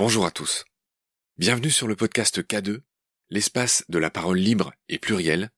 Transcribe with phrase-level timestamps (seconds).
[0.00, 0.64] Bonjour à tous.
[1.36, 2.80] Bienvenue sur le podcast K2,
[3.28, 5.50] l'espace de la parole libre et plurielle,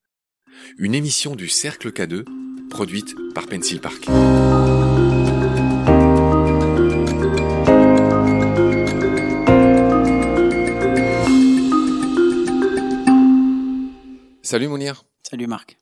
[0.79, 2.25] une émission du Cercle K2
[2.69, 4.07] produite par Pencil Park.
[14.43, 15.05] Salut Mounir.
[15.23, 15.79] Salut Marc.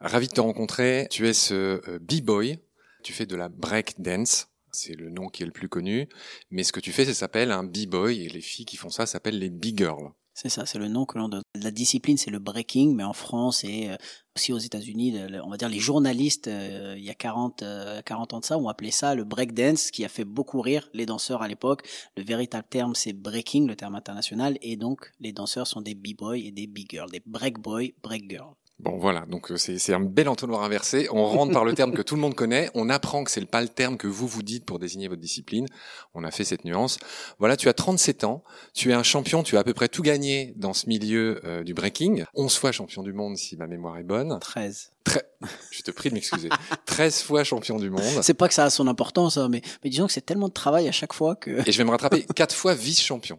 [0.00, 1.06] Ravi de te rencontrer.
[1.12, 2.58] Tu es ce euh, b-boy.
[3.04, 4.49] Tu fais de la break dance.
[4.72, 6.08] C'est le nom qui est le plus connu.
[6.50, 8.24] Mais ce que tu fais, ça s'appelle un b-boy.
[8.24, 10.12] Et les filles qui font ça s'appellent les b-girls.
[10.32, 11.42] C'est ça, c'est le nom que l'on donne.
[11.54, 13.96] La discipline, c'est le breaking, mais en France et euh,
[14.36, 17.62] aussi aux États-Unis, on va dire les journalistes, euh, il y a 40,
[18.06, 20.88] 40 ans de ça, ont appelé ça le break dance, qui a fait beaucoup rire
[20.94, 21.86] les danseurs à l'époque.
[22.16, 26.38] Le véritable terme, c'est breaking, le terme international, et donc les danseurs sont des b-boys
[26.38, 28.54] et des b-girls, des break boys, break girls.
[28.82, 31.06] Bon voilà, donc euh, c'est un bel entonnoir inversé.
[31.12, 32.70] On rentre par le terme que tout le monde connaît.
[32.72, 35.66] On apprend que c'est pas le terme que vous vous dites pour désigner votre discipline.
[36.14, 36.98] On a fait cette nuance.
[37.38, 38.42] Voilà, tu as 37 ans.
[38.72, 39.42] Tu es un champion.
[39.42, 42.24] Tu as à peu près tout gagné dans ce milieu euh, du breaking.
[42.34, 44.38] 11 fois champion du monde si ma mémoire est bonne.
[44.40, 44.92] 13.
[45.04, 45.24] Très,
[45.70, 46.48] je te prie de m'excuser.
[46.86, 48.22] 13 fois champion du monde.
[48.22, 50.54] C'est pas que ça a son importance, hein, mais, mais disons que c'est tellement de
[50.54, 51.68] travail à chaque fois que...
[51.68, 52.24] Et je vais me rattraper.
[52.34, 53.38] 4 fois vice-champion.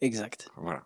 [0.00, 0.48] Exact.
[0.56, 0.84] Voilà.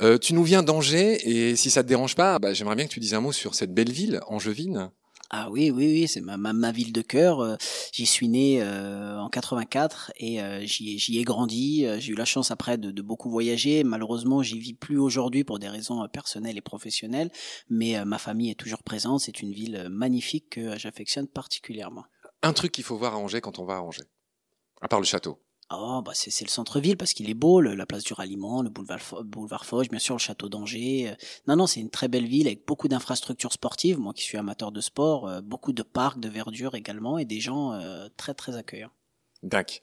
[0.00, 2.92] Euh, tu nous viens d'Angers et si ça te dérange pas, bah, j'aimerais bien que
[2.92, 4.90] tu dises un mot sur cette belle ville, Angevine.
[5.30, 7.40] Ah oui, oui, oui, c'est ma, ma, ma, ville de cœur.
[7.40, 7.56] Euh,
[7.92, 11.86] j'y suis né euh, en 84 et euh, j'y ai grandi.
[11.98, 13.84] J'ai eu la chance après de, de beaucoup voyager.
[13.84, 17.30] Malheureusement, j'y vis plus aujourd'hui pour des raisons personnelles et professionnelles,
[17.68, 19.20] mais ma famille est toujours présente.
[19.20, 22.04] C'est une ville magnifique que j'affectionne particulièrement.
[22.42, 24.08] Un truc qu'il faut voir à Angers quand on va à Angers,
[24.80, 25.38] à part le château.
[25.70, 29.00] Oh, bah c'est le centre-ville parce qu'il est beau, la place du ralliement, le boulevard,
[29.24, 31.14] boulevard Foch, bien sûr le château d'Angers.
[31.46, 33.98] Non, non, c'est une très belle ville avec beaucoup d'infrastructures sportives.
[33.98, 37.40] Moi qui suis amateur de sport, euh, beaucoup de parcs, de verdure également et des
[37.40, 38.92] gens euh, très très accueillants.
[39.42, 39.76] D'accord.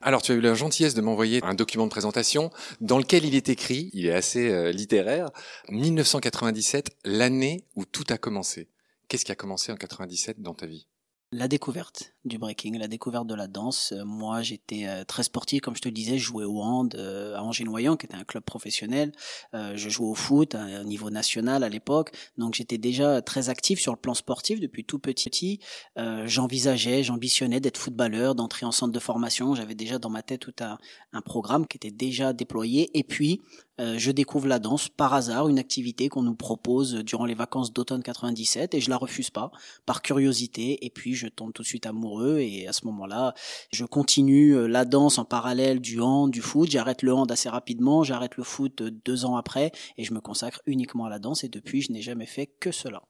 [0.00, 3.36] Alors, tu as eu la gentillesse de m'envoyer un document de présentation dans lequel il
[3.36, 5.30] est écrit, il est assez euh, littéraire,
[5.68, 8.68] 1997, l'année où tout a commencé.
[9.08, 10.88] Qu'est-ce qui a commencé en 97 dans ta vie?
[11.36, 13.92] La découverte du breaking, la découverte de la danse.
[13.92, 16.94] Euh, moi, j'étais euh, très sportif, comme je te le disais, je jouais au hand
[16.96, 19.12] euh, à Angers-Noyant, qui était un club professionnel.
[19.52, 23.80] Je jouais au foot à un niveau national à l'époque, donc j'étais déjà très actif
[23.80, 25.60] sur le plan sportif depuis tout petit.
[25.96, 29.54] J'envisageais, j'ambitionnais d'être footballeur, d'entrer en centre de formation.
[29.54, 30.78] J'avais déjà dans ma tête tout un,
[31.12, 32.96] un programme qui était déjà déployé.
[32.98, 33.40] Et puis,
[33.78, 38.02] je découvre la danse par hasard, une activité qu'on nous propose durant les vacances d'automne
[38.02, 39.50] 97, et je la refuse pas,
[39.84, 40.84] par curiosité.
[40.84, 43.34] Et puis, je tombe tout de suite amoureux et à ce moment-là,
[43.72, 46.70] je continue euh, la danse en parallèle du hand, du foot.
[46.70, 50.20] J'arrête le hand assez rapidement, j'arrête le foot euh, deux ans après et je me
[50.20, 53.02] consacre uniquement à la danse et depuis, je n'ai jamais fait que cela.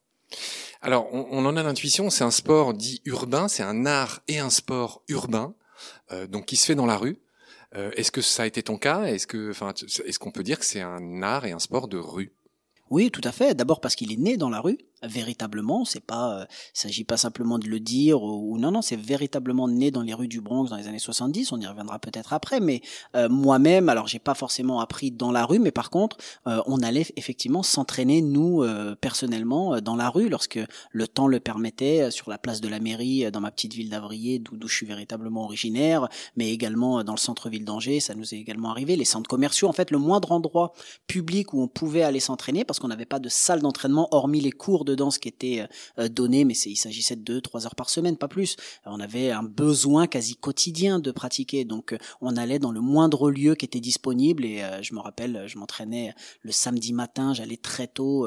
[0.82, 4.50] Alors, on, en a l'intuition, c'est un sport dit urbain, c'est un art et un
[4.50, 5.54] sport urbain,
[6.12, 7.18] euh, donc qui se fait dans la rue.
[7.72, 9.04] est-ce que ça a été ton cas?
[9.04, 9.72] Est-ce que, enfin,
[10.04, 12.32] est-ce qu'on peut dire que c'est un art et un sport de rue?
[12.90, 13.54] Oui, tout à fait.
[13.54, 15.84] D'abord parce qu'il est né dans la rue véritablement.
[15.84, 19.90] C'est pas, euh, s'agit pas simplement de le dire ou, non, non, c'est véritablement né
[19.90, 21.52] dans les rues du Bronx dans les années 70.
[21.52, 22.80] On y reviendra peut-être après, mais
[23.14, 26.82] euh, moi-même, alors j'ai pas forcément appris dans la rue, mais par contre, euh, on
[26.82, 28.64] allait effectivement s'entraîner nous
[29.00, 30.58] personnellement dans la rue lorsque
[30.90, 34.38] le temps le permettait, sur la place de la mairie, dans ma petite ville d'Avrier,
[34.38, 38.70] d'où je suis véritablement originaire, mais également dans le centre-ville d'Angers, ça nous est également
[38.70, 38.96] arrivé.
[38.96, 40.72] Les centres commerciaux, en fait, le moindre endroit
[41.06, 44.52] public où on pouvait aller s'entraîner, parce qu'on n'avait pas de salle d'entraînement hormis les
[44.52, 47.74] cours de danse qui était euh, euh, donné, mais il s'agissait de deux, trois heures
[47.74, 48.56] par semaine, pas plus.
[48.86, 53.30] On avait un besoin quasi quotidien de pratiquer, donc euh, on allait dans le moindre
[53.30, 54.44] lieu qui était disponible.
[54.44, 58.26] Et je me rappelle, je m'entraînais le samedi matin, j'allais très tôt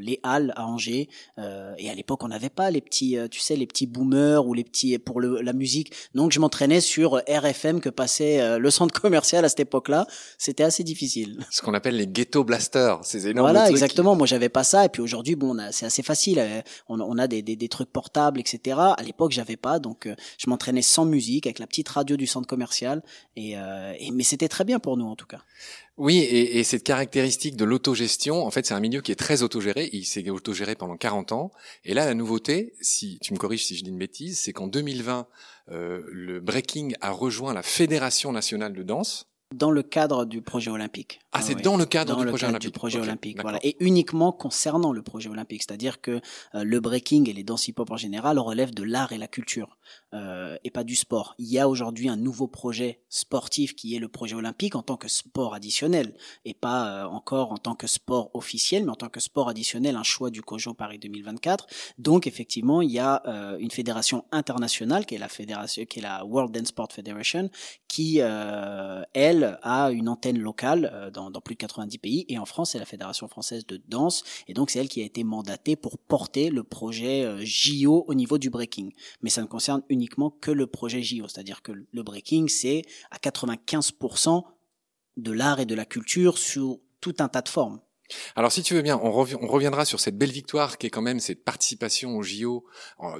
[0.00, 1.08] les halles à Angers.
[1.36, 4.64] et à l'époque, on n'avait pas les petits, tu sais, les petits boomers ou les
[4.64, 5.92] petits pour le, la musique.
[6.14, 10.06] Donc je m'entraînais sur RFM que passait le centre commercial à cette époque-là.
[10.38, 11.44] C'était assez difficile.
[11.50, 13.50] Ce qu'on appelle les ghetto blasters, ces énormes.
[13.50, 14.14] Voilà, exactement.
[14.14, 14.84] Moi, j'avais pas ça.
[14.84, 16.38] Et puis aujourd'hui, bon, c'est assez facile.
[16.38, 18.76] Euh, on, a des, des, trucs portables, etc.
[18.96, 22.26] À l'époque, j'avais pas, donc euh, je m'entraînais sans musique avec la petite radio du
[22.26, 23.02] centre commercial.
[23.38, 25.42] Euh, et, mais c'était très bien pour nous en tout cas.
[25.96, 29.90] Oui, et, cette caractéristique de l'autogestion, en fait, c'est un milieu qui est très autogéré.
[29.92, 31.50] Il s'est autogéré pendant 40 ans.
[31.84, 34.68] Et là, la nouveauté, si tu me corriges si je dis une bêtise, c'est qu'en
[34.68, 35.26] 2020,
[35.70, 39.26] le breaking a rejoint la Fédération nationale de danse.
[39.52, 41.20] Dans le cadre du projet olympique.
[41.32, 42.72] Ah, c'est dans le cadre dans du le projet cadre olympique.
[42.72, 43.58] Du projet olympique, voilà.
[43.62, 46.22] Et uniquement concernant le projet olympique, c'est-à-dire que
[46.54, 49.76] euh, le breaking et les danses hip-hop en général relèvent de l'art et la culture
[50.14, 51.34] euh, et pas du sport.
[51.38, 54.96] Il y a aujourd'hui un nouveau projet sportif qui est le projet olympique en tant
[54.96, 56.16] que sport additionnel
[56.46, 59.96] et pas euh, encore en tant que sport officiel, mais en tant que sport additionnel,
[59.96, 61.66] un choix du COJO Paris 2024.
[61.98, 63.22] Donc effectivement, il y a
[63.58, 67.50] une fédération internationale qui est la fédération, qui est la World Dance Sport Federation,
[67.86, 72.78] qui elle a une antenne locale dans, plus de 90 pays et en France c'est
[72.78, 76.50] la fédération française de danse et donc c'est elle qui a été mandatée pour porter
[76.50, 78.92] le projet euh, JO au niveau du breaking.
[79.22, 83.18] Mais ça ne concerne uniquement que le projet JO, c'est-à-dire que le breaking c'est à
[83.18, 84.44] 95%
[85.16, 87.80] de l'art et de la culture sur tout un tas de formes.
[88.36, 90.90] Alors, si tu veux bien, on, revi- on reviendra sur cette belle victoire qui est
[90.90, 92.64] quand même cette participation au JO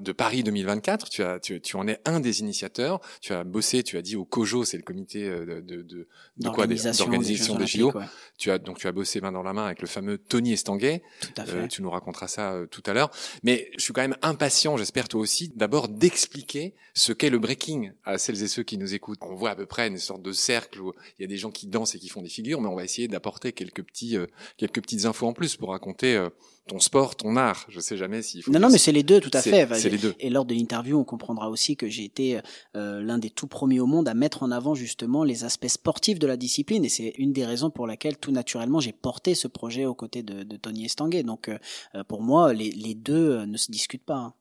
[0.01, 1.09] de Paris 2024.
[1.11, 3.01] Tu, as, tu, tu en es un des initiateurs.
[3.21, 6.09] Tu as bossé, tu as dit au COJO, c'est le comité euh, de, de, de,
[6.39, 7.93] de quoi D'organisation des JO.
[7.93, 8.05] Ouais.
[8.39, 11.03] Tu as donc tu as bossé main dans la main avec le fameux Tony Estanguet.
[11.21, 11.69] Tout à Euh, fait.
[11.69, 13.11] tu nous raconteras ça euh, tout à l'heure.
[13.43, 17.93] Mais je suis quand même impatient, j'espère toi aussi, d'abord d'expliquer ce qu'est le breaking
[18.05, 19.19] à celles et ceux qui nous écoutent.
[19.23, 21.51] On voit à peu près une sorte de cercle où il y a des gens
[21.51, 24.27] qui dansent et qui font des figures, mais on va essayer d'apporter quelques petits, euh,
[24.57, 26.29] quelques petites infos en plus pour raconter euh,
[26.67, 27.65] ton sport, ton art.
[27.69, 28.51] Je sais jamais s'il faut.
[28.53, 29.67] Non, non, mais c'est les deux, tout à fait.
[29.75, 30.15] C'est les deux.
[30.21, 32.41] Et lors de l'interview, on comprendra aussi que j'ai été
[32.77, 36.19] euh, l'un des tout premiers au monde à mettre en avant justement les aspects sportifs
[36.19, 36.85] de la discipline.
[36.85, 40.23] Et c'est une des raisons pour laquelle, tout naturellement, j'ai porté ce projet aux côtés
[40.23, 41.23] de, de Tony Estanguet.
[41.23, 41.59] Donc, euh,
[42.05, 44.17] pour moi, les, les deux ne se discutent pas.
[44.17, 44.35] hein.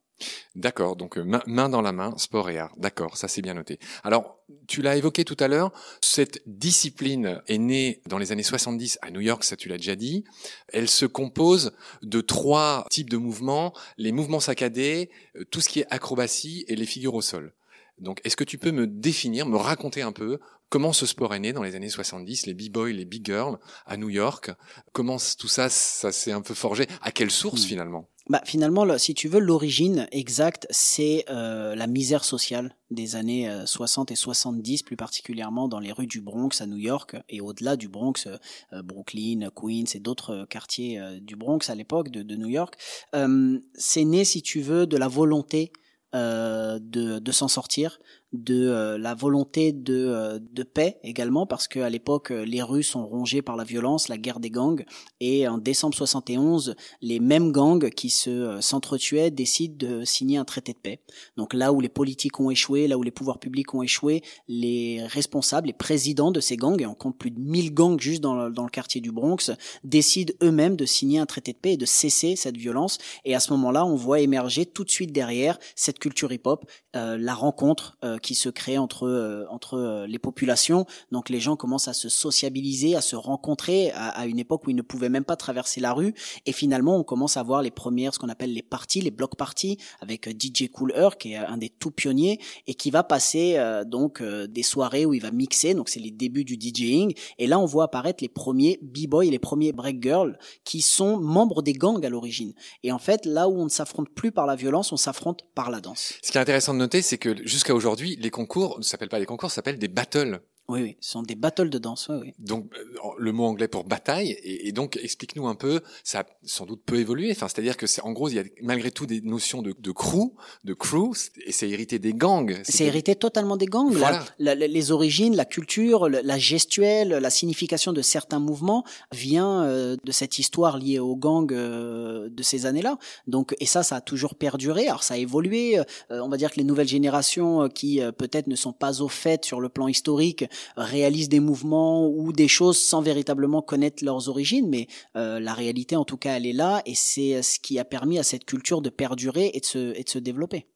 [0.55, 2.73] D'accord, donc euh, main, dans la main, sport et art.
[2.77, 3.79] D'accord, ça c'est bien noté.
[4.03, 5.71] Alors, tu l'as évoqué tout à l'heure,
[6.01, 9.95] cette discipline est née dans les années 70 à New York, ça tu l'as déjà
[9.95, 10.23] dit.
[10.69, 15.81] Elle se compose de trois types de mouvements, les mouvements saccadés, euh, tout ce qui
[15.81, 17.53] est acrobatie et les figures au sol.
[17.99, 21.39] Donc, est-ce que tu peux me définir, me raconter un peu comment ce sport est
[21.39, 24.51] né dans les années 70, les b-boys, les big girls à New York?
[24.91, 26.87] Comment tout ça, ça s'est un peu forgé?
[27.01, 27.67] À quelle source Hmm.
[27.67, 28.09] finalement?
[28.29, 33.65] Bah, finalement, si tu veux, l'origine exacte, c'est euh, la misère sociale des années euh,
[33.65, 37.77] 60 et 70, plus particulièrement dans les rues du Bronx à New York et au-delà
[37.77, 38.38] du Bronx, euh,
[38.74, 42.50] euh, Brooklyn, Queens et d'autres euh, quartiers euh, du Bronx à l'époque de, de New
[42.50, 42.75] York.
[43.15, 45.71] Euh, c'est né, si tu veux, de la volonté
[46.15, 48.00] euh, de, de s'en sortir,
[48.33, 52.83] de euh, la volonté de, euh, de paix également, parce qu'à l'époque, euh, les rues
[52.83, 54.83] sont rongées par la violence, la guerre des gangs,
[55.21, 60.74] et en décembre 71, les mêmes gangs qui se s'entretuaient décident de signer un traité
[60.74, 61.00] de paix.
[61.38, 65.03] Donc là où les politiques ont échoué, là où les pouvoirs publics ont échoué, les
[65.06, 68.35] responsables, les présidents de ces gangs, et on compte plus de 1000 gangs juste dans
[68.35, 69.51] le, dans le quartier du Bronx,
[69.85, 72.97] décident eux-mêmes de signer un traité de paix et de cesser cette violence.
[73.24, 77.35] Et à ce moment-là, on voit émerger tout de suite derrière cette culture hip-hop, la
[77.35, 80.85] rencontre qui se crée entre euh, entre euh, les populations.
[81.11, 84.69] Donc les gens commencent à se sociabiliser, à se rencontrer à, à une époque où
[84.69, 86.13] ils ne pouvaient même pas traverser la rue.
[86.45, 89.35] Et finalement, on commence à voir les premières, ce qu'on appelle les parties, les block
[89.35, 93.03] parties, avec euh, DJ Cool Herc, qui est un des tout pionniers, et qui va
[93.03, 95.73] passer euh, donc euh, des soirées où il va mixer.
[95.73, 97.13] Donc c'est les débuts du DJing.
[97.37, 101.17] Et là, on voit apparaître les premiers b-boys et les premiers break girls qui sont
[101.17, 102.53] membres des gangs à l'origine.
[102.83, 105.69] Et en fait, là où on ne s'affronte plus par la violence, on s'affronte par
[105.69, 106.13] la danse.
[106.21, 109.19] Ce qui est intéressant de noter, c'est que jusqu'à aujourd'hui, les concours ne s'appellent pas
[109.19, 110.42] des concours, s'appellent des battles.
[110.69, 112.07] Oui, oui, ce sont des battles de danse.
[112.09, 112.33] Oui, oui.
[112.39, 112.83] Donc euh,
[113.17, 114.31] le mot anglais pour bataille.
[114.43, 115.79] Et, et donc explique-nous un peu.
[116.03, 117.31] Ça a sans doute peu évolué.
[117.31, 119.91] Enfin, c'est-à-dire que c'est en gros, il y a malgré tout des notions de, de
[119.91, 120.33] crew,
[120.65, 121.13] de crew,
[121.45, 122.59] et c'est hérité des gangs.
[122.63, 123.91] C'est hérité totalement des gangs.
[123.93, 124.25] Voilà.
[124.39, 128.83] la- la- les origines, la culture, la gestuelle, la signification de certains mouvements
[129.13, 132.97] vient euh, de cette histoire liée aux gangs euh, de ces années-là.
[133.25, 134.87] Donc, et ça, ça a toujours perduré.
[134.87, 135.79] Alors, ça a évolué.
[135.79, 139.45] Euh, on va dire que les nouvelles générations qui peut-être ne sont pas au fait
[139.45, 140.43] sur le plan historique
[140.75, 144.68] réalisent des mouvements ou des choses sans véritablement connaître leurs origines.
[144.69, 147.79] Mais euh, la réalité, en tout cas, elle est là, et c'est euh, ce qui
[147.79, 150.67] a permis à cette culture de perdurer et de se, de se développer.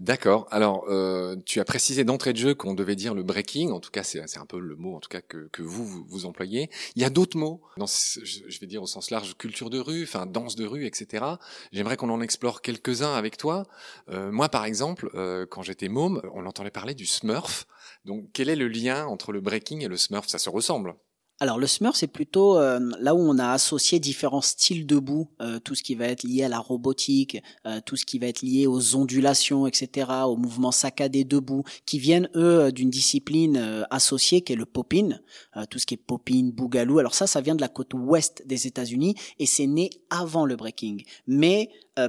[0.00, 0.48] D'accord.
[0.50, 3.70] Alors, euh, tu as précisé d'entrée de jeu qu'on devait dire le breaking.
[3.70, 6.26] En tout cas, c'est un peu le mot, en tout cas que, que vous, vous
[6.26, 6.68] employez.
[6.96, 7.62] Il y a d'autres mots.
[7.76, 11.24] Dans, je vais dire au sens large, culture de rue, enfin danse de rue, etc.
[11.70, 13.68] J'aimerais qu'on en explore quelques-uns avec toi.
[14.08, 15.10] Moi, par exemple,
[15.48, 17.68] quand j'étais môme, on entendait parler du Smurf.
[18.04, 20.28] Donc, quel est le lien entre le breaking et le Smurf?
[20.28, 20.94] Ça se ressemble.
[21.40, 25.58] Alors le Smurf, c'est plutôt euh, là où on a associé différents styles debout, euh,
[25.58, 28.42] tout ce qui va être lié à la robotique, euh, tout ce qui va être
[28.42, 34.42] lié aux ondulations, etc., aux mouvements saccadés debout, qui viennent eux d'une discipline euh, associée
[34.42, 35.18] qui est le popping,
[35.56, 37.00] euh, tout ce qui est popping, boogaloo.
[37.00, 40.54] Alors ça, ça vient de la côte ouest des États-Unis et c'est né avant le
[40.54, 41.68] breaking, mais
[41.98, 42.08] euh,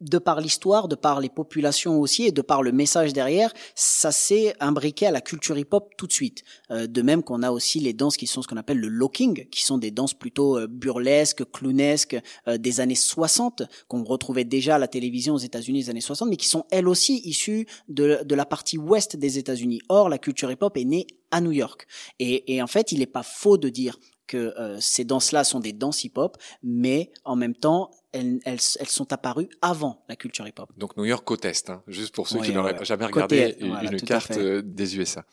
[0.00, 4.12] de par l'histoire, de par les populations aussi et de par le message derrière, ça
[4.12, 6.42] s'est imbriqué à la culture hip-hop tout de suite.
[6.70, 9.48] Euh, de même qu'on a aussi les danses qui sont ce qu'on appelle le locking,
[9.50, 12.16] qui sont des danses plutôt euh, burlesques, clownesques
[12.48, 16.30] euh, des années 60, qu'on retrouvait déjà à la télévision aux États-Unis des années 60,
[16.30, 19.80] mais qui sont elles aussi issues de, la partie ouest des États-Unis.
[19.88, 21.86] Or, la culture hip-hop est née à New York.
[22.18, 26.04] Et en fait, il n'est pas faux de dire que ces danses-là sont des danses
[26.04, 30.70] hip-hop, mais en même temps, elles, elles, elles, sont apparues avant la culture hip-hop.
[30.76, 34.32] Donc New York côte est, hein, juste pour ceux qui n'auraient jamais regardé une carte
[34.32, 35.24] euh, des USA.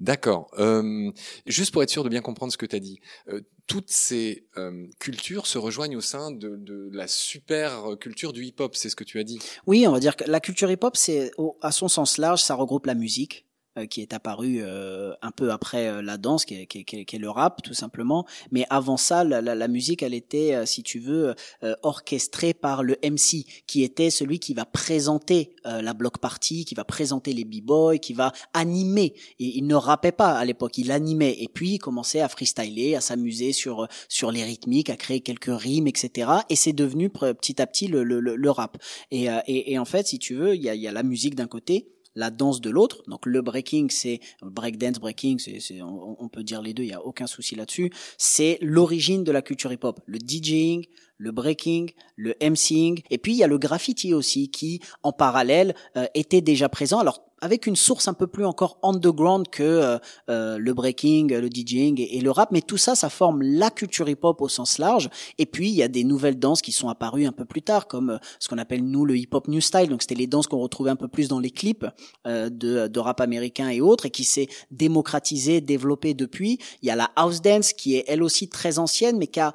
[0.00, 0.50] D'accord.
[0.58, 1.10] Euh,
[1.46, 4.46] juste pour être sûr de bien comprendre ce que tu as dit, euh, toutes ces
[4.56, 8.96] euh, cultures se rejoignent au sein de, de la super culture du hip-hop, c'est ce
[8.96, 9.38] que tu as dit.
[9.66, 12.86] Oui, on va dire que la culture hip-hop, c'est à son sens large, ça regroupe
[12.86, 13.46] la musique,
[13.86, 17.18] qui est apparu euh, un peu après euh, la danse, qui est, qui, qui est,
[17.18, 18.26] le rap tout simplement.
[18.50, 21.34] Mais avant ça, la, la, la musique, elle était, si tu veux,
[21.82, 26.84] orchestrée par le MC, qui était celui qui va présenter la block party, qui va
[26.84, 29.14] présenter les b-boys, qui va animer.
[29.38, 31.36] Et il ne rappait pas à l'époque, il animait.
[31.38, 35.50] Et puis il commençait à freestyler, à s'amuser sur sur les rythmiques, à créer quelques
[35.50, 36.30] rimes, etc.
[36.48, 38.78] Et c'est devenu petit à petit le, le, le rap.
[39.10, 41.34] Et, et, et, en fait, si tu veux, il y a, y a la musique
[41.34, 43.02] d'un côté la danse de l'autre.
[43.08, 46.90] Donc le breaking, c'est break dance, breaking, c'est, on, on, peut dire les deux, il
[46.90, 47.90] y a aucun souci là-dessus.
[48.18, 50.00] C'est l'origine de la culture hip-hop.
[50.06, 50.84] Le DJing,
[51.18, 55.74] le breaking, le MCing, et puis il y a le graffiti aussi qui, en parallèle,
[55.96, 56.98] euh, était déjà présent.
[56.98, 59.98] Alors avec une source un peu plus encore underground que euh,
[60.30, 64.08] euh, le breaking, le DJing et, le rap, mais tout ça, ça forme la culture
[64.08, 65.10] hip-hop au sens large.
[65.38, 67.88] Et puis il y a des nouvelles danses qui sont apparues un peu plus tard,
[67.88, 69.88] comme euh, ce qu'on appelle nous le hip-hop new style.
[69.88, 71.84] Donc c'était les danses qu'on retrouvait un peu plus dans les clips
[72.24, 72.48] de,
[72.86, 76.58] de, rap américain et autres, et qui s'est démocratisé, développé depuis.
[76.82, 79.52] Il y a la house dance qui est elle aussi très ancienne, mais qui a,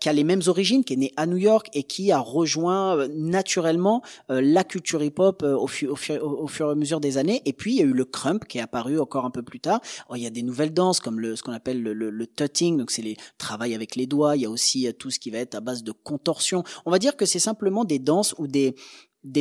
[0.00, 3.06] qui a les mêmes origines, qui est née à New York et qui a rejoint
[3.08, 7.82] naturellement la culture hip-hop au fur et à mesure des années et puis il y
[7.82, 9.80] a eu le crump qui est apparu encore un peu plus tard.
[10.08, 13.02] Oh, il y a des nouvelles danses comme ce qu'on appelle le, tutting, donc c'est
[13.02, 14.36] les travail avec les doigts.
[14.36, 16.64] Il y a aussi euh, tout ce qui va être à base de contorsion.
[16.84, 18.74] On va dire que c'est simplement des danses ou des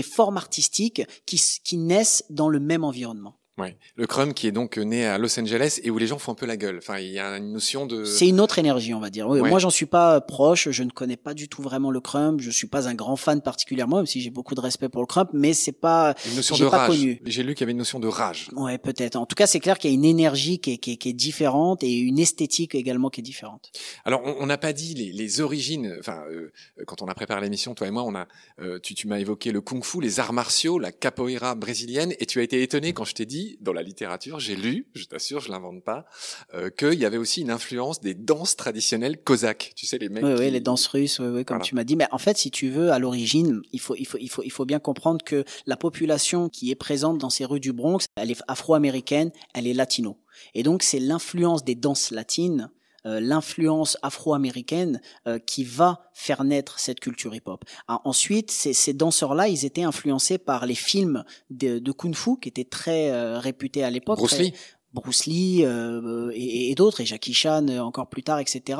[0.01, 3.39] formes artistiques qui naissent dans le même environnement.
[3.57, 3.77] Ouais.
[3.95, 6.35] Le crumb qui est donc né à Los Angeles et où les gens font un
[6.35, 6.77] peu la gueule.
[6.77, 8.03] Enfin, il y a une notion de.
[8.03, 9.29] C'est une autre énergie, on va dire.
[9.29, 10.69] Oui, Moi, j'en suis pas proche.
[10.71, 12.41] Je ne connais pas du tout vraiment le crumb.
[12.41, 15.07] Je suis pas un grand fan particulièrement, même si j'ai beaucoup de respect pour le
[15.07, 15.29] crumb.
[15.31, 16.15] Mais c'est pas.
[16.27, 16.97] Une notion de rage.
[17.25, 18.49] J'ai lu qu'il y avait une notion de rage.
[18.57, 19.15] Ouais, peut-être.
[19.15, 21.09] En tout cas, c'est clair qu'il y a une énergie qui est, qui, est, qui
[21.09, 23.71] est, différente et une esthétique également qui est différente.
[24.03, 25.95] Alors, on n'a pas dit les, les, origines.
[25.99, 26.51] Enfin, euh,
[26.85, 28.27] quand on a préparé l'émission, toi et moi, on a.
[28.59, 32.39] Euh, tu, tu m'as évoqué le kung-fu, les arts martiaux, la capoeira brésilienne, et tu
[32.39, 35.49] as été étonné quand je t'ai dit dans la littérature, j'ai lu, je t'assure, je
[35.49, 36.05] l'invente pas,
[36.53, 39.73] euh, qu'il y avait aussi une influence des danses traditionnelles cosaques.
[39.75, 40.23] Tu sais, les mecs.
[40.23, 41.95] Oui, oui, les danses russes, oui, oui comme tu m'as dit.
[41.95, 44.51] Mais en fait, si tu veux, à l'origine, il faut, il faut, il faut, il
[44.51, 48.31] faut bien comprendre que la population qui est présente dans ces rues du Bronx, elle
[48.31, 50.17] est afro-américaine, elle est latino.
[50.53, 52.69] Et donc, c'est l'influence des danses latines
[53.05, 57.63] l'influence afro-américaine euh, qui va faire naître cette culture hip-hop.
[57.87, 62.49] Ah, ensuite, ces, ces danseurs-là, ils étaient influencés par les films de, de kung-fu qui
[62.49, 64.17] étaient très euh, réputés à l'époque.
[64.17, 64.53] Bruce Lee.
[64.95, 68.79] Bruce Lee euh, et, et d'autres, et Jackie Chan euh, encore plus tard, etc.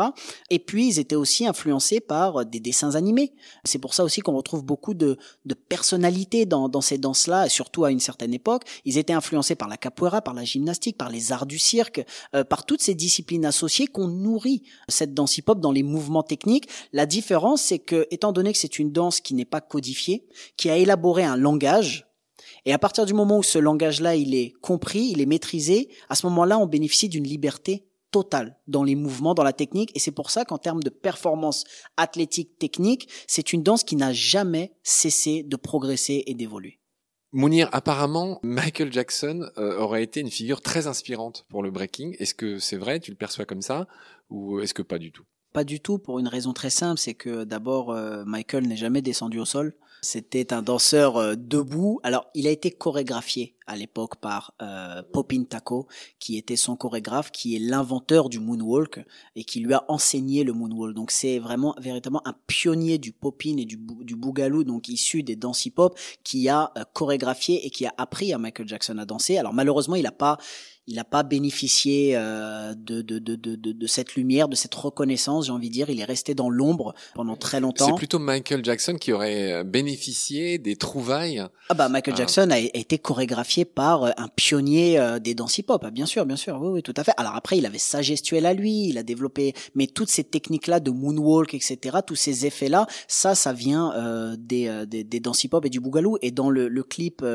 [0.50, 3.34] Et puis ils étaient aussi influencés par des dessins animés.
[3.66, 7.50] C'est pour ça aussi qu'on retrouve beaucoup de, de personnalités dans, dans ces danses-là, et
[7.50, 8.64] surtout à une certaine époque.
[8.86, 12.46] Ils étaient influencés par la capoeira, par la gymnastique, par les arts du cirque, euh,
[12.46, 16.70] par toutes ces disciplines associées qu'on nourrit cette danse hip-hop dans les mouvements techniques.
[16.94, 20.70] La différence, c'est que, étant donné que c'est une danse qui n'est pas codifiée, qui
[20.70, 22.05] a élaboré un langage,
[22.66, 26.16] et à partir du moment où ce langage-là, il est compris, il est maîtrisé, à
[26.16, 29.92] ce moment-là, on bénéficie d'une liberté totale dans les mouvements, dans la technique.
[29.96, 31.64] Et c'est pour ça qu'en termes de performance
[31.98, 36.80] athlétique technique, c'est une danse qui n'a jamais cessé de progresser et d'évoluer.
[37.34, 42.16] Mounir, apparemment, Michael Jackson euh, aurait été une figure très inspirante pour le breaking.
[42.18, 43.88] Est-ce que c'est vrai, tu le perçois comme ça,
[44.30, 45.26] ou est-ce que pas du tout?
[45.52, 49.02] Pas du tout, pour une raison très simple, c'est que d'abord, euh, Michael n'est jamais
[49.02, 49.76] descendu au sol.
[50.02, 52.00] C'était un danseur euh, debout.
[52.04, 55.88] Alors, il a été chorégraphié à l'époque par euh, Popin Taco,
[56.20, 59.04] qui était son chorégraphe, qui est l'inventeur du moonwalk
[59.36, 60.96] et qui lui a enseigné le moonwalk.
[60.96, 65.36] Donc, c'est vraiment véritablement un pionnier du popin et du, du boogaloo, donc issu des
[65.36, 69.38] danses hip-hop, qui a euh, chorégraphié et qui a appris à Michael Jackson à danser.
[69.38, 70.38] Alors, malheureusement, il n'a pas
[70.88, 75.48] il n'a pas bénéficié euh, de, de, de, de, de cette lumière, de cette reconnaissance,
[75.48, 75.90] j'ai envie de dire.
[75.90, 77.88] Il est resté dans l'ombre pendant très longtemps.
[77.88, 81.44] C'est plutôt Michael Jackson qui aurait euh, bénéficié des trouvailles.
[81.70, 82.18] Ah bah Michael ah.
[82.20, 86.36] Jackson a, été chorégraphié par euh, un pionnier des danses hip-hop, ah, bien sûr, bien
[86.36, 87.14] sûr, oui, oui, tout à fait.
[87.18, 90.80] Alors après, il avait sa gestuelle à lui, il a développé, mais toutes ces techniques-là
[90.80, 95.66] de moonwalk, etc., tous ces effets-là, ça, ça vient euh, des, des, des danses hip-hop
[95.66, 96.18] et du bougalou.
[96.22, 97.26] Et dans le, le clip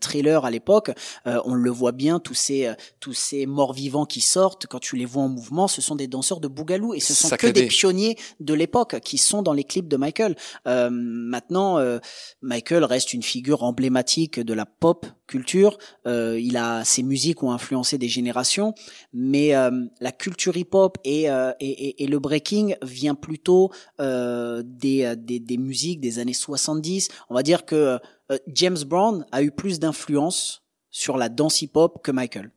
[0.00, 0.90] thriller à l'époque,
[1.26, 2.72] on le voit bien, tous ces
[3.04, 6.40] tous ces morts-vivants qui sortent, quand tu les vois en mouvement, ce sont des danseurs
[6.40, 9.88] de bougalou et ce sont que des pionniers de l'époque qui sont dans les clips
[9.88, 10.36] de Michael.
[10.66, 11.98] Euh, maintenant, euh,
[12.40, 15.76] Michael reste une figure emblématique de la pop culture.
[16.06, 18.72] Euh, il a ses musiques ont influencé des générations,
[19.12, 19.70] mais euh,
[20.00, 23.70] la culture hip-hop et, euh, et, et, le breaking vient plutôt
[24.00, 27.08] euh, des, des, des musiques des années 70.
[27.28, 27.98] On va dire que
[28.46, 32.50] James Brown a eu plus d'influence sur la danse hip-hop que Michael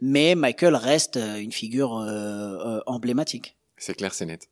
[0.00, 3.56] mais Michael reste euh, une figure euh, euh, emblématique.
[3.76, 4.48] C'est clair, c'est net.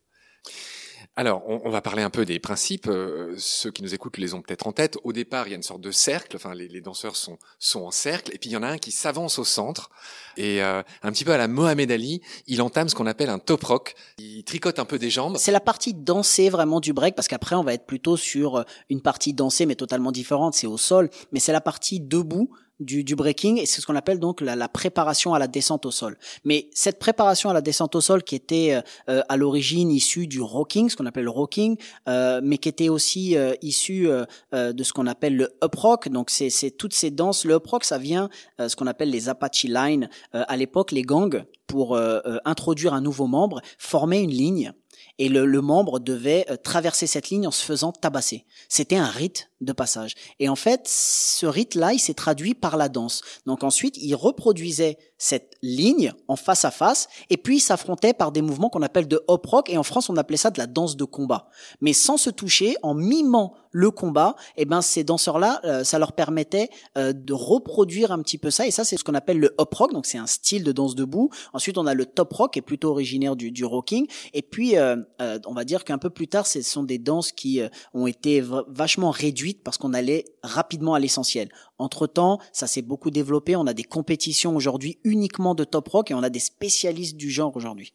[1.17, 2.89] Alors, on, va parler un peu des principes.
[3.37, 4.97] ceux qui nous écoutent les ont peut-être en tête.
[5.05, 6.35] Au départ, il y a une sorte de cercle.
[6.35, 8.35] Enfin, les, danseurs sont, sont en cercle.
[8.35, 9.89] Et puis, il y en a un qui s'avance au centre.
[10.35, 13.63] Et un petit peu à la Mohamed Ali, il entame ce qu'on appelle un top
[13.63, 13.95] rock.
[14.17, 15.37] Il tricote un peu des jambes.
[15.39, 19.01] C'est la partie dansée vraiment du break, parce qu'après, on va être plutôt sur une
[19.01, 20.53] partie dansée, mais totalement différente.
[20.53, 21.09] C'est au sol.
[21.31, 24.55] Mais c'est la partie debout du, du breaking et c'est ce qu'on appelle donc la,
[24.55, 26.17] la, préparation à la descente au sol.
[26.43, 30.41] Mais cette préparation à la descente au sol qui était euh, à l'origine issue du
[30.41, 31.77] rocking, ce qu'on appelle le rocking,
[32.07, 36.09] euh, mais qui était aussi euh, issue euh, de ce qu'on appelle le up rock.
[36.09, 37.45] Donc c'est, c'est toutes ces danses.
[37.45, 38.29] Le up rock, ça vient
[38.59, 40.09] ce qu'on appelle les Apache Line.
[40.33, 41.97] à l'époque, les gangs pour
[42.45, 44.73] introduire un nouveau membre formaient une ligne
[45.17, 48.45] et le, le membre devait traverser cette ligne en se faisant tabasser.
[48.69, 50.13] C'était un rite de passage.
[50.39, 53.21] Et en fait, ce rite-là, il s'est traduit par la danse.
[53.45, 58.31] Donc ensuite, il reproduisait cette ligne en face à face, et puis il s'affrontait par
[58.31, 60.67] des mouvements qu'on appelle de hop rock, et en France, on appelait ça de la
[60.67, 61.47] danse de combat.
[61.79, 66.13] Mais sans se toucher, en mimant le combat, eh ben ces danseurs-là, euh, ça leur
[66.13, 69.53] permettait euh, de reproduire un petit peu ça, et ça, c'est ce qu'on appelle le
[69.57, 71.29] hop rock, donc c'est un style de danse debout.
[71.51, 74.77] Ensuite, on a le top rock, qui est plutôt originaire du, du rocking, et puis
[74.77, 77.59] euh, on va dire qu'un peu plus tard, ce sont des danses qui
[77.93, 81.49] ont été vachement réduites parce qu'on allait rapidement à l'essentiel.
[81.77, 83.57] Entre-temps, ça s'est beaucoup développé.
[83.57, 87.29] On a des compétitions aujourd'hui uniquement de top rock et on a des spécialistes du
[87.29, 87.93] genre aujourd'hui.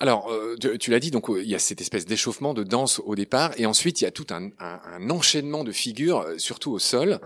[0.00, 3.14] Alors, euh, tu, l'as dit, donc il y a cette espèce d'échauffement de danse au
[3.14, 6.78] départ, et ensuite il y a tout un, un, enchaînement de figures, euh, surtout au
[6.78, 7.20] sol,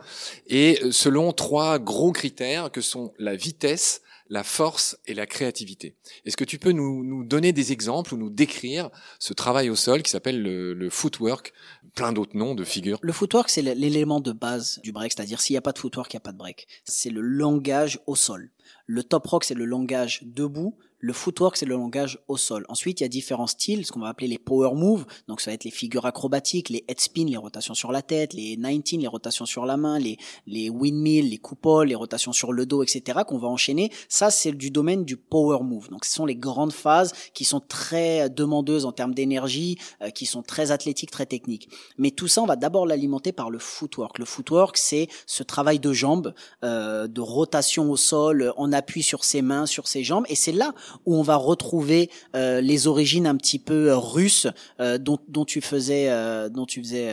[0.46, 5.96] et euh, selon trois gros critères que sont la vitesse, la force et la créativité.
[6.26, 9.74] Est-ce que tu peux nous, nous, donner des exemples ou nous décrire ce travail au
[9.74, 11.52] sol qui s'appelle le, le, footwork,
[11.94, 12.98] plein d'autres noms de figures?
[13.00, 16.12] Le footwork, c'est l'élément de base du break, c'est-à-dire s'il n'y a pas de footwork,
[16.12, 16.68] il n'y a pas de break.
[16.84, 18.50] C'est le langage au sol.
[18.86, 20.74] Le top rock, c'est le langage debout.
[21.00, 22.66] Le footwork, c'est le langage au sol.
[22.68, 25.06] Ensuite, il y a différents styles, ce qu'on va appeler les power moves.
[25.28, 28.32] Donc, ça va être les figures acrobatiques, les head spin, les rotations sur la tête,
[28.32, 32.66] les 19, les rotations sur la main, les, les les coupoles, les rotations sur le
[32.66, 33.92] dos, etc., qu'on va enchaîner.
[34.08, 35.88] Ça, c'est du domaine du power move.
[35.88, 40.26] Donc, ce sont les grandes phases qui sont très demandeuses en termes d'énergie, euh, qui
[40.26, 41.68] sont très athlétiques, très techniques.
[41.96, 44.18] Mais tout ça, on va d'abord l'alimenter par le footwork.
[44.18, 49.24] Le footwork, c'est ce travail de jambes, euh, de rotation au sol, en appui sur
[49.24, 50.24] ses mains, sur ses jambes.
[50.28, 50.74] Et c'est là
[51.06, 54.46] où on va retrouver euh, les origines un petit peu euh, russes
[54.80, 56.08] euh, dont, dont, tu faisais,
[56.50, 57.10] dont tu faisais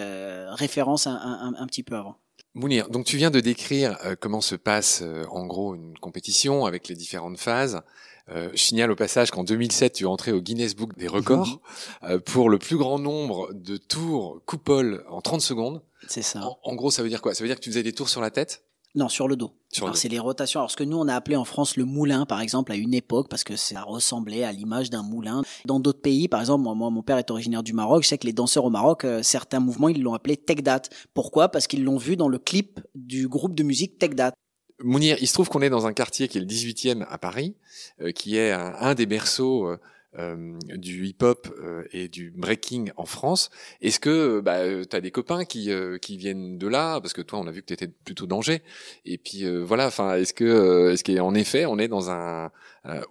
[0.54, 2.18] référence un, un, un, petit peu avant.
[2.54, 6.96] Mounir, donc tu viens de décrire comment se passe en gros une compétition avec les
[6.96, 7.82] différentes phases.
[8.30, 11.62] Euh, je signale au passage qu'en 2007, tu es entré au Guinness Book des records
[12.02, 12.22] mhm.
[12.22, 15.82] pour le plus grand nombre de tours coupole en 30 secondes.
[16.08, 16.42] C'est ça.
[16.64, 17.34] en, gros, ça veut dire quoi?
[17.34, 18.65] Ça veut dire que tu faisais des tours sur la tête?
[18.96, 19.52] Non, sur le dos.
[19.82, 20.62] Alors c'est les rotations.
[20.62, 22.94] Alors ce que nous on a appelé en France le moulin, par exemple, à une
[22.94, 25.44] époque, parce que ça ressemblait à l'image d'un moulin.
[25.66, 28.04] Dans d'autres pays, par exemple, moi, mon père est originaire du Maroc.
[28.04, 30.84] Je sais que les danseurs au Maroc, euh, certains mouvements, ils l'ont appelé Tekdat.
[31.14, 31.50] Pourquoi?
[31.50, 34.32] Parce qu'ils l'ont vu dans le clip du groupe de musique Tekdat.
[34.80, 37.56] Mounir, il se trouve qu'on est dans un quartier qui est le 18e à Paris,
[38.02, 39.78] euh, qui est un, des berceaux euh,
[40.18, 43.50] euh, du hip-hop euh, et du breaking en France.
[43.82, 47.02] Est-ce que bah, tu as des copains qui, euh, qui viennent de là?
[47.02, 48.62] Parce que toi, on a vu que tu étais plutôt danger.
[49.06, 52.52] Et puis voilà, enfin, est-ce que est-ce qu'en effet, on est dans un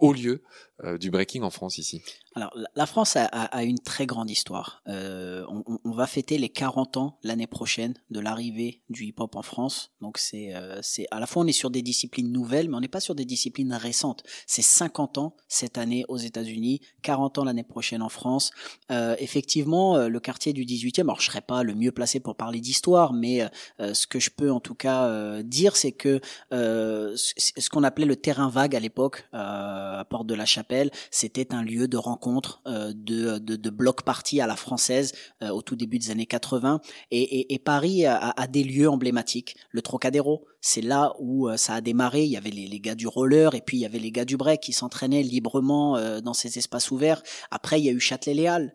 [0.01, 0.43] haut lieu
[0.99, 2.03] du breaking en France ici
[2.37, 4.83] alors, la France a, une très grande histoire.
[4.89, 5.45] Euh,
[5.85, 9.93] on, va fêter les 40 ans l'année prochaine de l'arrivée du hip-hop en France.
[10.01, 10.81] Donc, c'est, euh,
[11.13, 13.25] à la fois on est sur des disciplines nouvelles, mais on n'est pas sur des
[13.25, 14.25] disciplines récentes.
[14.49, 18.51] C'est 50 ans cette année aux États-Unis, 40 ans l'année prochaine en France.
[18.91, 21.03] Euh, effectivement, euh, le quartier du 18e.
[21.03, 23.43] Alors, je serais pas le mieux placé pour parler d'histoire, mais
[23.79, 28.17] euh, ce que je peux en tout cas dire, c'est que ce qu'on appelait le
[28.17, 29.29] terrain vague à l'époque,
[29.64, 34.03] à Porte de la Chapelle, c'était un lieu de rencontre euh, de, de, de bloc
[34.03, 36.81] party à la française euh, au tout début des années 80.
[37.11, 39.57] Et, et, et Paris a, a, des lieux emblématiques.
[39.70, 42.24] Le Trocadéro, c'est là où euh, ça a démarré.
[42.24, 44.24] Il y avait les, les, gars du roller et puis il y avait les gars
[44.24, 47.22] du break qui s'entraînaient librement dans ces espaces ouverts.
[47.50, 48.72] Après, il y a eu Châtelet-Léal.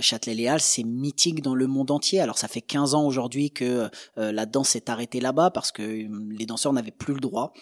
[0.00, 2.20] Châtelet-Léal, c'est mythique dans le monde entier.
[2.20, 6.46] Alors ça fait 15 ans aujourd'hui que la danse s'est arrêtée là-bas parce que les
[6.46, 7.52] danseurs n'avaient plus le droit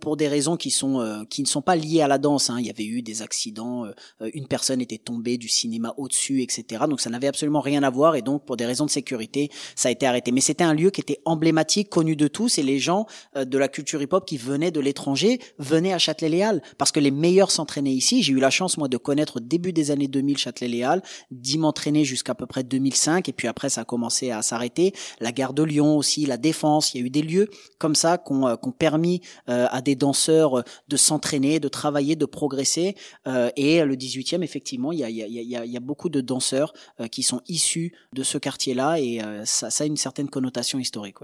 [0.00, 2.50] pour des raisons qui sont qui ne sont pas liées à la danse.
[2.50, 2.56] Hein.
[2.60, 3.86] Il y avait eu des accidents
[4.20, 6.84] euh, une personne était tombée du cinéma au-dessus, etc.
[6.88, 9.88] Donc ça n'avait absolument rien à voir et donc pour des raisons de sécurité, ça
[9.88, 10.32] a été arrêté.
[10.32, 13.58] Mais c'était un lieu qui était emblématique, connu de tous et les gens euh, de
[13.58, 17.92] la culture hip-hop qui venaient de l'étranger venaient à Châtelet-Léal parce que les meilleurs s'entraînaient
[17.92, 18.22] ici.
[18.22, 22.04] J'ai eu la chance moi de connaître au début des années 2000 Châtelet-Léal, d'y m'entraîner
[22.04, 24.92] jusqu'à peu près 2005 et puis après ça a commencé à s'arrêter.
[25.20, 28.18] La gare de Lyon aussi, la Défense, il y a eu des lieux comme ça
[28.18, 32.94] qui ont, euh, permis à des danseurs de s'entraîner, de travailler, de progresser
[33.56, 36.20] et le 18e, effectivement, il y a, il y a, il y a beaucoup de
[36.20, 40.28] danseurs euh, qui sont issus de ce quartier-là et euh, ça, ça a une certaine
[40.28, 41.16] connotation historique.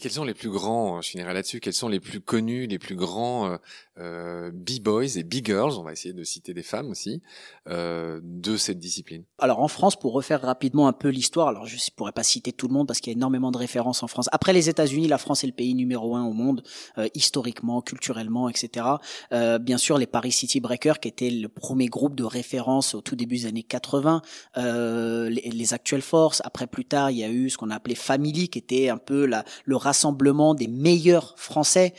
[0.00, 2.96] Quels sont les plus grands, je finirai là-dessus, quels sont les plus connus, les plus
[2.96, 3.58] grands
[3.98, 7.22] euh, euh, B-boys et B-girls, on va essayer de citer des femmes aussi,
[7.68, 11.76] euh, de cette discipline Alors en France, pour refaire rapidement un peu l'histoire, alors je
[11.76, 14.06] ne pourrais pas citer tout le monde parce qu'il y a énormément de références en
[14.06, 14.28] France.
[14.32, 16.62] Après les États-Unis, la France est le pays numéro un au monde,
[16.98, 18.86] euh, historiquement, culturellement, etc.
[19.32, 23.00] Euh, bien sûr, les Paris City Breakers, qui étaient le premier groupe de référence au
[23.00, 24.22] tout début des années 80,
[24.56, 26.42] euh, les, les, actuelles forces.
[26.44, 28.98] Après, plus tard, il y a eu ce qu'on a appelé Family, qui était un
[28.98, 31.94] peu la, le rassemblement des meilleurs Français.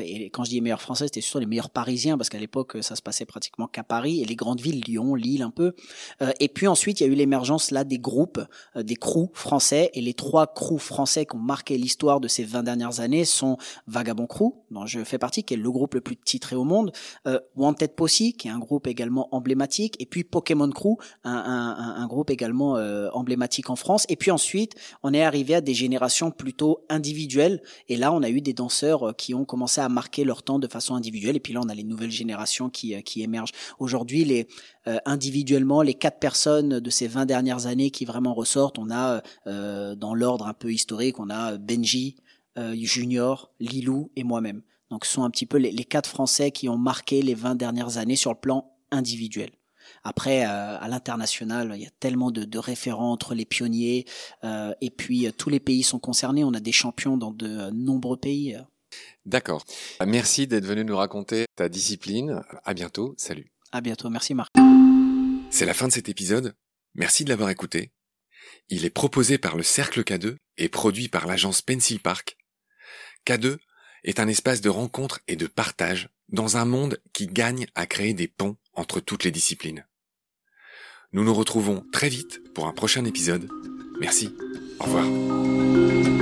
[0.00, 3.02] et quand je dis meilleurs Français, c'était les meilleurs Parisiens, parce qu'à l'époque, ça se
[3.02, 5.74] passait pratiquement qu'à Paris, et les grandes villes, Lyon, Lille un peu.
[6.20, 8.40] Euh, et puis ensuite, il y a eu l'émergence là des groupes,
[8.76, 12.44] euh, des crews français, et les trois crews français qui ont marqué l'histoire de ces
[12.44, 16.00] 20 dernières années sont Vagabond Crew, dont je fais partie, qui est le groupe le
[16.00, 16.92] plus titré au monde,
[17.26, 22.02] euh, Wanted Posse, qui est un groupe également emblématique, et puis Pokémon Crew, un, un,
[22.02, 22.72] un groupe également
[23.12, 24.04] emblématique en France.
[24.08, 28.28] Et puis ensuite, on est arrivé à des générations plutôt individuelles, et là, on a
[28.28, 31.52] eu des danseurs qui ont commencé à marquer leur temps de façon individuelle et puis
[31.52, 33.52] là, on a les nouvelles générations qui, euh, émergent.
[33.78, 34.46] Aujourd'hui,
[34.86, 39.22] euh, individuellement, les quatre personnes de ces 20 dernières années qui vraiment ressortent, on a
[39.46, 42.16] euh, dans l'ordre un peu historique, on a Benji,
[42.56, 44.62] Junior, Lilou et moi-même.
[44.90, 47.96] Donc, ce sont un petit peu les, quatre Français qui ont marqué les 20 dernières
[47.96, 49.50] années sur le plan individuel.
[50.04, 54.04] Après, à l'international, il y a tellement de, référents entre les pionniers,
[54.42, 56.44] et puis tous les pays sont concernés.
[56.44, 58.54] On a des champions dans de nombreux pays.
[59.24, 59.64] D'accord.
[60.04, 62.42] Merci d'être venu nous raconter ta discipline.
[62.64, 63.14] À bientôt.
[63.16, 63.52] Salut.
[63.70, 64.10] À bientôt.
[64.10, 64.50] Merci Marc.
[65.50, 66.54] C'est la fin de cet épisode.
[66.94, 67.92] Merci de l'avoir écouté.
[68.68, 72.36] Il est proposé par le Cercle K2 et produit par l'agence Pencil Park.
[73.26, 73.58] K2
[74.04, 78.14] est un espace de rencontre et de partage dans un monde qui gagne à créer
[78.14, 79.86] des ponts entre toutes les disciplines.
[81.12, 83.48] Nous nous retrouvons très vite pour un prochain épisode.
[84.00, 84.34] Merci.
[84.80, 86.21] Au revoir.